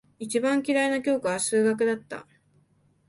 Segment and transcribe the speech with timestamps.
[0.17, 2.25] 一番嫌いな教科は数学だった。